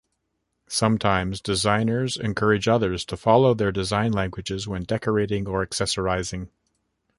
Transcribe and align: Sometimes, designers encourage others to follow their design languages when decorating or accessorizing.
Sometimes, 0.67 1.41
designers 1.41 2.17
encourage 2.17 2.67
others 2.67 3.05
to 3.05 3.15
follow 3.15 3.53
their 3.53 3.71
design 3.71 4.11
languages 4.11 4.67
when 4.67 4.81
decorating 4.81 5.47
or 5.47 5.63
accessorizing. 5.63 6.49